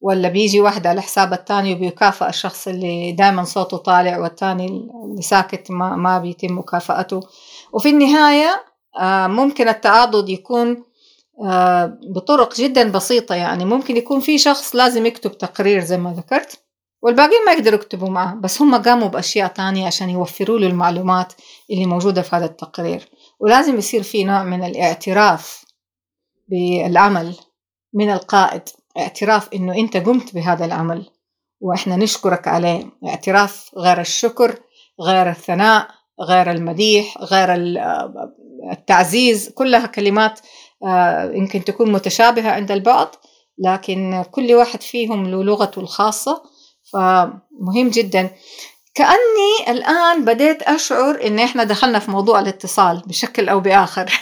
ولا 0.00 0.28
بيجي 0.28 0.60
واحد 0.60 0.86
على 0.86 1.02
حساب 1.02 1.32
الثاني 1.32 1.74
وبيكافئ 1.74 2.28
الشخص 2.28 2.68
اللي 2.68 3.12
دائما 3.12 3.44
صوته 3.44 3.76
طالع 3.76 4.18
والثاني 4.18 4.66
اللي 5.04 5.22
ساكت 5.22 5.70
ما, 5.70 5.96
ما 5.96 6.18
بيتم 6.18 6.58
مكافأته؟ 6.58 7.20
وفي 7.72 7.90
النهاية 7.90 8.64
آه، 9.00 9.26
ممكن 9.26 9.68
التعاضد 9.68 10.28
يكون 10.28 10.84
بطرق 12.14 12.54
جدا 12.54 12.90
بسيطة 12.90 13.34
يعني. 13.34 13.64
ممكن 13.64 13.96
يكون 13.96 14.20
في 14.20 14.38
شخص 14.38 14.76
لازم 14.76 15.06
يكتب 15.06 15.38
تقرير 15.38 15.80
زي 15.80 15.98
ما 15.98 16.12
ذكرت. 16.12 16.62
والباقيين 17.02 17.44
ما 17.46 17.52
يقدروا 17.52 17.78
يكتبوا 17.78 18.08
معه 18.08 18.34
بس 18.34 18.62
هم 18.62 18.82
قاموا 18.82 19.08
بأشياء 19.08 19.48
تانية 19.48 19.86
عشان 19.86 20.10
يوفروا 20.10 20.58
له 20.58 20.66
المعلومات 20.66 21.32
اللي 21.70 21.86
موجودة 21.86 22.22
في 22.22 22.36
هذا 22.36 22.44
التقرير. 22.44 23.08
ولازم 23.40 23.78
يصير 23.78 24.02
في 24.02 24.24
نوع 24.24 24.42
من 24.42 24.64
الاعتراف 24.64 25.64
بالعمل 26.48 27.36
من 27.94 28.10
القائد. 28.10 28.62
اعتراف 28.98 29.48
إنه 29.54 29.74
أنت 29.74 29.96
قمت 29.96 30.34
بهذا 30.34 30.64
العمل 30.64 31.06
وإحنا 31.60 31.96
نشكرك 31.96 32.48
عليه. 32.48 32.90
اعتراف 33.06 33.70
غير 33.78 34.00
الشكر 34.00 34.58
غير 35.00 35.30
الثناء 35.30 35.88
غير 36.20 36.50
المديح 36.50 37.18
غير 37.18 37.48
التعزيز. 38.72 39.48
كلها 39.48 39.86
كلمات 39.86 40.40
آه، 40.84 41.32
يمكن 41.34 41.64
تكون 41.64 41.92
متشابهة 41.92 42.50
عند 42.50 42.70
البعض 42.70 43.14
لكن 43.58 44.24
كل 44.30 44.54
واحد 44.54 44.82
فيهم 44.82 45.26
له 45.26 45.44
لغته 45.44 45.80
الخاصة. 45.80 46.42
فمهم 46.92 47.88
جدا. 47.88 48.30
كأني 48.94 49.68
الآن 49.68 50.24
بديت 50.24 50.62
أشعر 50.62 51.26
إن 51.26 51.38
إحنا 51.38 51.64
دخلنا 51.64 51.98
في 51.98 52.10
موضوع 52.10 52.40
الاتصال 52.40 53.02
بشكل 53.06 53.48
أو 53.48 53.60
بآخر. 53.60 54.12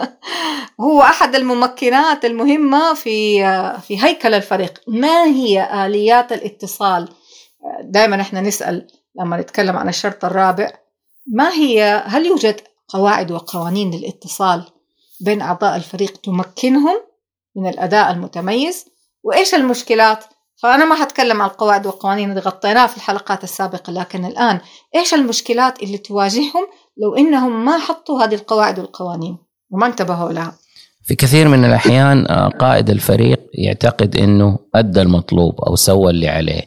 هو 0.80 1.02
أحد 1.02 1.34
الممكنات 1.34 2.24
المهمة 2.24 2.94
في 2.94 3.42
في 3.80 4.04
هيكل 4.04 4.34
الفريق. 4.34 4.80
ما 4.88 5.24
هي 5.24 5.86
آليات 5.86 6.32
الاتصال؟ 6.32 7.08
دائما 7.82 8.20
إحنا 8.20 8.40
نسأل 8.40 8.86
لما 9.20 9.36
نتكلم 9.40 9.76
عن 9.76 9.88
الشرط 9.88 10.24
الرابع. 10.24 10.72
ما 11.26 11.52
هي 11.52 12.04
هل 12.06 12.26
يوجد 12.26 12.60
قواعد 12.88 13.30
وقوانين 13.30 13.90
للاتصال 13.90 14.64
بين 15.20 15.42
أعضاء 15.42 15.76
الفريق 15.76 16.20
تمكنهم 16.20 17.00
من 17.56 17.68
الأداء 17.68 18.10
المتميز؟ 18.10 18.86
وإيش 19.22 19.54
المشكلات؟ 19.54 20.24
فأنا 20.62 20.84
ما 20.84 20.94
حتكلم 20.94 21.42
عن 21.42 21.48
القواعد 21.48 21.86
والقوانين 21.86 22.30
اللي 22.30 22.40
غطيناها 22.40 22.86
في 22.86 22.96
الحلقات 22.96 23.44
السابقة 23.44 23.92
لكن 23.92 24.24
الآن 24.24 24.60
إيش 24.94 25.14
المشكلات 25.14 25.82
اللي 25.82 25.98
تواجههم 25.98 26.66
لو 27.02 27.14
إنهم 27.14 27.64
ما 27.64 27.78
حطوا 27.78 28.24
هذه 28.24 28.34
القواعد 28.34 28.78
والقوانين؟ 28.78 29.38
وما 29.70 29.86
انتبهوا 29.86 30.32
لها. 30.32 30.54
في 31.04 31.14
كثير 31.14 31.48
من 31.48 31.64
الأحيان 31.64 32.26
آه، 32.26 32.48
قائد 32.48 32.90
الفريق 32.90 33.40
يعتقد 33.54 34.16
أنه 34.16 34.58
أدى 34.74 35.02
المطلوب 35.02 35.60
أو 35.60 35.76
سوى 35.76 36.10
اللي 36.10 36.28
عليه 36.28 36.62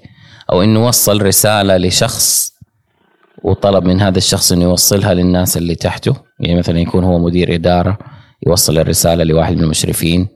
أو 0.52 0.62
أنه 0.64 0.88
وصل 0.88 1.22
رسالة 1.22 1.78
لشخص 1.78 2.54
وطلب 3.44 3.86
من 3.86 4.02
هذا 4.02 4.18
الشخص 4.18 4.52
أنه 4.52 4.64
يوصلها 4.64 5.14
للناس 5.14 5.58
اللي 5.58 5.75
تحته 5.75 6.16
يعني 6.40 6.60
مثلا 6.60 6.80
يكون 6.80 7.04
هو 7.04 7.20
مدير 7.20 7.56
إدارة 7.56 7.98
يوصل 8.48 8.78
الرسالة 8.78 9.24
لواحد 9.24 9.56
من 9.56 9.64
المشرفين 9.64 10.35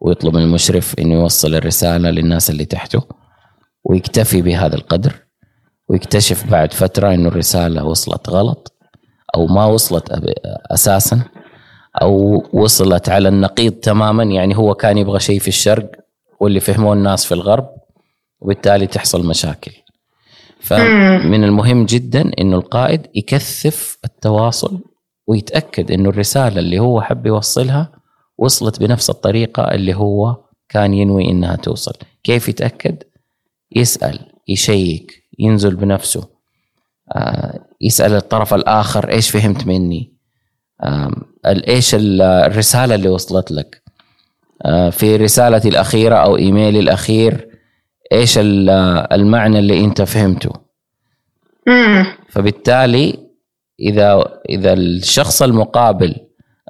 ويطلب 0.00 0.34
من 0.34 0.42
المشرف 0.42 0.94
انه 0.98 1.14
يوصل 1.14 1.54
الرسالة 1.54 2.10
للناس 2.10 2.50
اللي 2.50 2.64
تحته 2.64 3.02
ويكتفي 3.84 4.42
بهذا 4.42 4.74
القدر 4.74 5.12
ويكتشف 5.88 6.50
بعد 6.50 6.72
فترة 6.72 7.14
إنه 7.14 7.28
الرسالة 7.28 7.84
وصلت 7.84 8.28
غلط 8.28 8.72
أو 9.36 9.46
ما 9.46 9.64
وصلت 9.64 10.04
أساسا 10.70 11.22
أو 12.02 12.42
وصلت 12.52 13.08
على 13.08 13.28
النقيض 13.28 13.72
تماما. 13.72 14.24
يعني 14.24 14.56
هو 14.56 14.74
كان 14.74 14.98
يبغى 14.98 15.20
شيء 15.20 15.38
في 15.38 15.48
الشرق 15.48 15.90
واللي 16.40 16.60
فهموه 16.60 16.92
الناس 16.92 17.24
في 17.24 17.32
الغرب 17.34 17.68
وبالتالي 18.40 18.86
تحصل 18.86 19.26
مشاكل. 19.26 19.72
فمن 20.60 21.44
المهم 21.44 21.86
جدا 21.86 22.30
إنه 22.38 22.56
القائد 22.56 23.06
يكثف 23.14 23.98
التواصل 24.04 24.80
ويتأكد 25.26 25.90
إنه 25.90 26.08
الرسالة 26.08 26.58
اللي 26.58 26.78
هو 26.78 27.00
حب 27.00 27.26
يوصلها 27.26 27.99
وصلت 28.40 28.80
بنفس 28.80 29.10
الطريقة 29.10 29.62
اللي 29.62 29.94
هو 29.94 30.36
كان 30.68 30.94
ينوي 30.94 31.30
إنها 31.30 31.56
توصل. 31.56 31.92
كيف 32.24 32.48
يتأكد؟ 32.48 33.02
يسأل 33.76 34.18
يشيك 34.48 35.24
ينزل 35.38 35.76
بنفسه. 35.76 36.28
آه، 37.12 37.66
يسأل 37.80 38.14
الطرف 38.14 38.54
الآخر 38.54 39.08
إيش 39.10 39.30
فهمت 39.30 39.66
مني؟ 39.66 40.12
إيش 41.46 41.96
الرسالة 41.98 42.94
اللي 42.94 43.08
وصلت 43.08 43.52
لك؟ 43.52 43.82
آه، 44.64 44.90
في 44.90 45.16
رسالتي 45.16 45.68
الأخيرة 45.68 46.16
أو 46.16 46.36
إيميلي 46.36 46.80
الأخير 46.80 47.48
إيش 48.12 48.38
المعنى 48.38 49.58
اللي 49.58 49.84
أنت 49.84 50.02
فهمته؟ 50.02 50.52
فبالتالي 52.28 53.30
إذا 53.80 54.40
إذا 54.48 54.72
الشخص 54.72 55.42
المقابل 55.42 56.16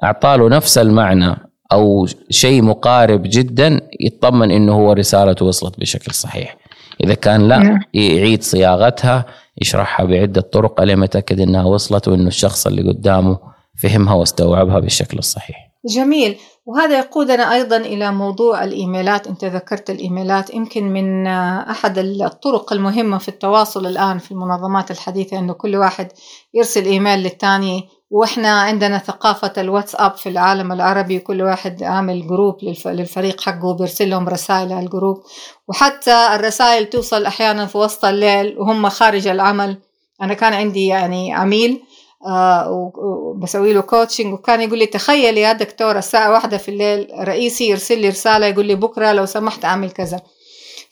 أعطاله 0.03 0.49
نفس 0.49 0.77
المعنى 0.77 1.50
أو 1.71 2.07
شيء 2.29 2.61
مقارب 2.61 3.21
جدا 3.25 3.81
يطمن 3.99 4.51
إنه 4.51 4.73
هو 4.73 4.91
رسالته 4.91 5.45
وصلت 5.45 5.79
بشكل 5.79 6.13
صحيح. 6.13 6.57
إذا 7.03 7.13
كان 7.13 7.47
لا 7.47 7.57
نعم. 7.57 7.79
يعيد 7.93 8.43
صياغتها 8.43 9.25
يشرحها 9.61 10.05
بعدة 10.05 10.41
طرق 10.41 10.83
لين 10.83 11.03
يتاكد 11.03 11.39
إنها 11.39 11.63
وصلت 11.63 12.07
وإنه 12.07 12.27
الشخص 12.27 12.67
اللي 12.67 12.91
قدامه 12.91 13.39
فهمها 13.81 14.13
واستوعبها 14.13 14.79
بالشكل 14.79 15.17
الصحيح؟ 15.17 15.71
جميل. 15.85 16.37
وهذا 16.65 16.99
يقودنا 16.99 17.53
أيضا 17.53 17.77
إلى 17.77 18.11
موضوع 18.11 18.63
الإيميلات. 18.63 19.27
أنت 19.27 19.45
ذكرت 19.45 19.89
الإيميلات. 19.89 20.53
يمكن 20.53 20.93
من 20.93 21.27
أحد 21.27 21.97
الطرق 21.97 22.73
المهمة 22.73 23.17
في 23.17 23.29
التواصل 23.29 23.85
الآن 23.85 24.17
في 24.17 24.31
المنظمات 24.31 24.91
الحديثة 24.91 25.39
إنه 25.39 25.53
كل 25.53 25.75
واحد 25.75 26.07
يرسل 26.53 26.85
إيميل 26.85 27.19
للثاني 27.19 27.87
وإحنا 28.11 28.61
عندنا 28.61 28.97
ثقافة 28.97 29.53
الواتساب 29.57 30.15
في 30.17 30.29
العالم 30.29 30.71
العربي 30.71 31.19
كل 31.19 31.41
واحد 31.41 31.83
عامل 31.83 32.27
جروب 32.27 32.57
للفريق 32.85 33.41
حقه 33.41 33.73
بيرسل 33.73 34.09
لهم 34.09 34.29
رسائل 34.29 34.73
على 34.73 34.85
الجروب 34.85 35.23
وحتى 35.67 36.27
الرسائل 36.35 36.85
توصل 36.85 37.25
أحيانا 37.25 37.65
في 37.65 37.77
وسط 37.77 38.05
الليل 38.05 38.59
وهم 38.59 38.89
خارج 38.89 39.27
العمل. 39.27 39.77
أنا 40.21 40.33
كان 40.33 40.53
عندي 40.53 40.87
يعني 40.87 41.33
عميل 41.33 41.81
آه 42.27 42.91
وبسوي 42.97 43.73
له 43.73 43.81
coaching 43.81 44.33
وكان 44.33 44.61
يقول 44.61 44.79
لي 44.79 44.85
تخيل 44.85 45.37
يا 45.37 45.53
دكتور 45.53 45.97
الساعة 45.97 46.31
واحدة 46.31 46.57
في 46.57 46.69
الليل 46.69 47.07
رئيسي 47.19 47.69
يرسل 47.69 47.99
لي 47.99 48.09
رسالة 48.09 48.45
يقول 48.45 48.65
لي 48.65 48.75
بكرة 48.75 49.11
لو 49.11 49.25
سمحت 49.25 49.65
أعمل 49.65 49.91
كذا. 49.91 50.21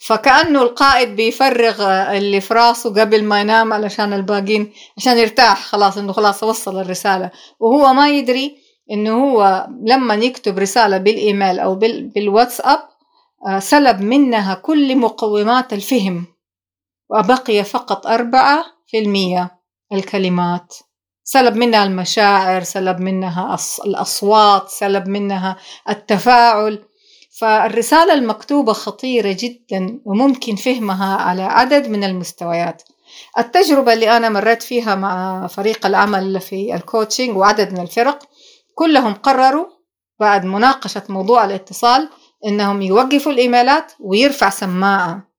فكأنه 0.00 0.62
القائد 0.62 1.16
بيفرغ 1.16 1.82
اللي 2.16 2.40
في 2.40 2.54
راسه 2.54 3.00
قبل 3.00 3.24
ما 3.24 3.40
ينام 3.40 3.72
علشان 3.72 4.12
الباقين 4.12 4.72
عشان 4.96 5.18
يرتاح. 5.18 5.64
خلاص 5.64 5.98
إنه 5.98 6.12
خلاص 6.12 6.42
وصل 6.42 6.80
الرسالة. 6.80 7.30
وهو 7.60 7.92
ما 7.92 8.08
يدري 8.08 8.56
إنه 8.90 9.24
هو 9.24 9.66
لما 9.86 10.14
يكتب 10.14 10.58
رسالة 10.58 10.98
بالإيميل 10.98 11.58
أو 11.58 11.74
بالواتساب 12.14 12.78
آه، 13.46 13.58
سلب 13.58 14.00
منها 14.00 14.54
كل 14.54 14.96
مقومات 14.96 15.72
الفهم. 15.72 16.26
وبقي 17.10 17.64
فقط 17.64 18.06
أربعة 18.06 18.64
في 18.86 18.98
المية 18.98 19.50
الكلمات. 19.92 20.74
سلب 21.24 21.56
منها 21.56 21.84
المشاعر 21.84 22.62
سلب 22.62 23.00
منها 23.00 23.56
الأصوات 23.86 24.68
سلب 24.68 25.08
منها 25.08 25.56
التفاعل. 25.88 26.84
فالرسالة 27.40 28.14
المكتوبة 28.14 28.72
خطيرة 28.72 29.36
جدا 29.38 30.00
وممكن 30.04 30.56
فهمها 30.56 31.16
على 31.16 31.42
عدد 31.42 31.88
من 31.88 32.04
المستويات. 32.04 32.82
التجربة 33.38 33.92
اللي 33.92 34.16
أنا 34.16 34.28
مريت 34.28 34.62
فيها 34.62 34.94
مع 34.94 35.46
فريق 35.46 35.86
العمل 35.86 36.40
في 36.40 36.74
الكوتشنج 36.74 37.36
وعدد 37.36 37.72
من 37.72 37.80
الفرق 37.80 38.18
كلهم 38.74 39.14
قرروا 39.14 39.66
بعد 40.20 40.44
مناقشة 40.44 41.02
موضوع 41.08 41.44
الاتصال 41.44 42.08
إنهم 42.46 42.82
يوقفوا 42.82 43.32
الإيميلات 43.32 43.92
ويرفع 44.00 44.50
سماعة 44.50 45.30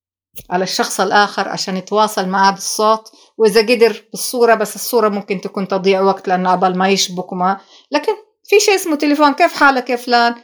على 0.49 0.63
الشخص 0.63 0.99
الآخر 1.01 1.49
عشان 1.49 1.77
يتواصل 1.77 2.27
معاه 2.27 2.51
بالصوت. 2.51 3.11
وإذا 3.37 3.61
قدر 3.61 4.03
بالصورة 4.11 4.55
بس 4.55 4.75
الصورة 4.75 5.09
ممكن 5.09 5.41
تكون 5.41 5.67
تضيع 5.67 6.01
وقت 6.01 6.27
لأنه 6.27 6.49
عبال 6.49 6.77
ما 6.77 6.89
يشبك 6.89 7.31
وما. 7.31 7.57
لكن 7.91 8.13
في 8.43 8.59
شيء 8.59 8.75
اسمه 8.75 8.95
تليفون 8.95 9.33
كيف 9.33 9.53
حالك 9.53 9.89
يا 9.89 9.95
فلان؟ 9.95 10.35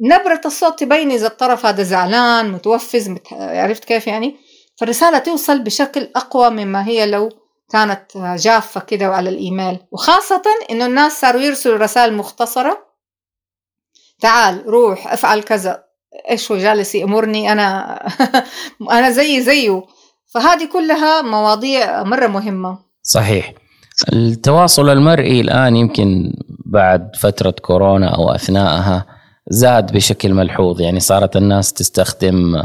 نبرة 0.00 0.40
الصوت 0.46 0.80
تبين 0.80 1.10
إذا 1.10 1.26
الطرف 1.26 1.66
هذا 1.66 1.82
زعلان 1.82 2.52
متوفز 2.52 3.08
مت... 3.08 3.32
عرفت 3.32 3.84
كيف 3.84 4.06
يعني؟ 4.06 4.36
فالرسالة 4.76 5.18
توصل 5.18 5.62
بشكل 5.62 6.08
أقوى 6.16 6.50
مما 6.50 6.86
هي 6.86 7.06
لو 7.06 7.28
كانت 7.70 8.02
جافة 8.16 8.80
كده 8.80 9.06
على 9.06 9.30
الإيميل. 9.30 9.78
وخاصة 9.90 10.42
إنه 10.70 10.86
الناس 10.86 11.20
صاروا 11.20 11.40
يرسلوا 11.40 11.78
رسائل 11.78 12.14
مختصرة. 12.14 12.78
تعال 14.20 14.66
روح 14.66 15.12
افعل 15.12 15.42
كذا. 15.42 15.84
إيش 16.30 16.52
هو 16.52 16.58
جالس 16.58 16.94
يأمرني؟ 16.94 17.52
أنا 17.52 17.98
أنا 18.90 19.10
زي 19.10 19.42
زيه. 19.42 19.82
فهذه 20.26 20.68
كلها 20.72 21.22
مواضيع 21.22 22.02
مرة 22.02 22.26
مهمة. 22.26 22.78
صحيح. 23.02 23.52
التواصل 24.12 24.88
المرئي 24.88 25.40
الآن 25.40 25.76
يمكن 25.76 26.32
بعد 26.66 27.16
فترة 27.16 27.50
كورونا 27.50 28.14
أو 28.16 28.30
أثناءها 28.30 29.17
زاد 29.50 29.92
بشكل 29.92 30.34
ملحوظ. 30.34 30.80
يعني 30.80 31.00
صارت 31.00 31.36
الناس 31.36 31.72
تستخدم 31.72 32.62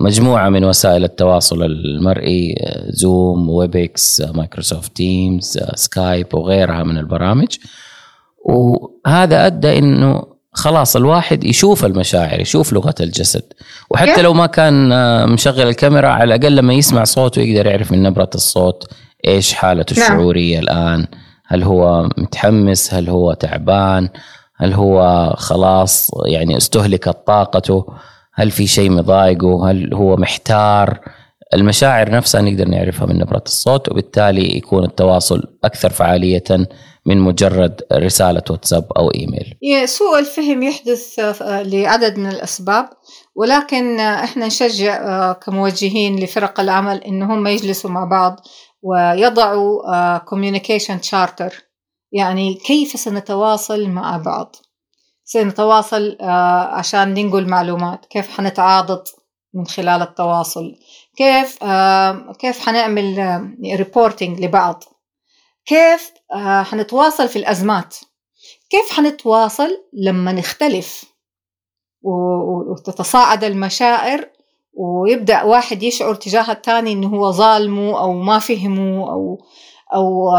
مجموعة 0.00 0.48
من 0.48 0.64
وسائل 0.64 1.04
التواصل 1.04 1.62
المرئي 1.62 2.54
زوم 2.88 3.50
ويبكس 3.50 4.20
مايكروسوفت 4.34 4.96
تيمز 4.96 5.58
سكايب 5.74 6.34
وغيرها 6.34 6.82
من 6.82 6.98
البرامج. 6.98 7.56
وهذا 8.44 9.46
أدى 9.46 9.78
أنه 9.78 10.22
خلاص 10.52 10.96
الواحد 10.96 11.44
يشوف 11.44 11.84
المشاعر 11.84 12.40
يشوف 12.40 12.72
لغة 12.72 12.94
الجسد. 13.00 13.42
وحتى 13.90 14.22
لو 14.22 14.32
ما 14.32 14.46
كان 14.46 14.88
مشغل 15.28 15.68
الكاميرا 15.68 16.08
على 16.08 16.34
الأقل 16.34 16.56
لما 16.56 16.74
يسمع 16.74 17.04
صوته 17.04 17.42
يقدر 17.42 17.66
يعرف 17.66 17.92
من 17.92 18.02
نبرة 18.02 18.30
الصوت 18.34 18.88
إيش 19.26 19.52
حالته 19.52 19.96
نعم. 20.00 20.12
الشعورية 20.12 20.58
الآن. 20.58 21.06
هل 21.46 21.62
هو 21.62 22.08
متحمس؟ 22.18 22.94
هل 22.94 23.08
هو 23.08 23.32
تعبان؟ 23.32 24.08
هل 24.56 24.72
هو 24.72 25.28
خلاص 25.36 26.10
يعني 26.26 26.56
استهلكت 26.56 27.16
طاقته 27.26 27.86
هل 28.34 28.50
في 28.50 28.66
شيء 28.66 28.90
مضايقه 28.90 29.70
هل 29.70 29.94
هو 29.94 30.16
محتار؟ 30.16 31.00
المشاعر 31.54 32.10
نفسها 32.10 32.40
نقدر 32.40 32.68
نعرفها 32.68 33.06
من 33.06 33.18
نبرة 33.18 33.42
الصوت 33.46 33.88
وبالتالي 33.88 34.56
يكون 34.56 34.84
التواصل 34.84 35.42
أكثر 35.64 35.90
فعالية 35.90 36.44
من 37.06 37.18
مجرد 37.18 37.80
رسالة 37.92 38.42
واتساب 38.50 38.84
أو 38.96 39.10
إيميل. 39.10 39.54
سوء 39.88 40.18
الفهم 40.18 40.62
يحدث 40.62 41.20
لعدد 41.42 42.18
من 42.18 42.26
الأسباب 42.26 42.88
ولكن 43.34 44.00
إحنا 44.00 44.46
نشجع 44.46 45.32
كموجهين 45.32 46.16
لفرق 46.16 46.60
العمل 46.60 46.96
إنهم 47.04 47.46
يجلسوا 47.46 47.90
مع 47.90 48.04
بعض 48.04 48.40
ويضعوا 48.82 50.18
communication 50.18 51.00
charter 51.00 51.64
يعني 52.14 52.54
كيف 52.54 52.88
سنتواصل 53.00 53.88
مع 53.88 54.16
بعض؟ 54.16 54.56
سنتواصل 55.24 56.18
آه، 56.20 56.74
عشان 56.74 57.14
ننقل 57.14 57.48
معلومات. 57.48 58.06
كيف 58.06 58.30
حنتعاضد 58.30 59.04
من 59.54 59.66
خلال 59.66 60.02
التواصل؟ 60.02 60.76
كيف 61.16 61.62
آه، 61.62 62.32
كيف 62.38 62.66
حنعمل 62.66 63.18
ريبورتينج 63.76 64.38
آه، 64.38 64.46
لبعض؟ 64.46 64.84
كيف 65.66 66.12
حنتواصل 66.62 67.28
في 67.28 67.36
الأزمات؟ 67.36 67.96
كيف 68.70 68.90
حنتواصل 68.90 69.70
لما 69.92 70.32
نختلف 70.32 71.04
وتتصاعد 72.02 73.44
المشاعر 73.44 74.28
ويبدأ 74.74 75.42
واحد 75.42 75.82
يشعر 75.82 76.14
تجاه 76.14 76.52
الثاني 76.52 76.92
إنه 76.92 77.08
هو 77.08 77.30
ظالمه 77.30 78.00
أو 78.00 78.12
ما 78.12 78.38
فهمه 78.38 79.10
أو 79.10 79.38
أو 79.94 80.30